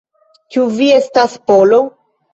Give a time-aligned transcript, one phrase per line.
[0.55, 1.83] Ĉu vi estas Polo?